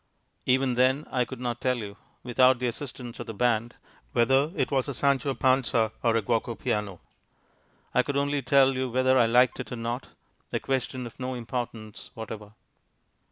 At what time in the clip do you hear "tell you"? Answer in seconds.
1.61-1.95, 8.41-8.89